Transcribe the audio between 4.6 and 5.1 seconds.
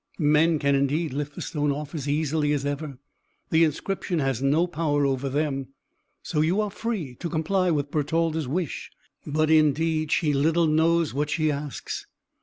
power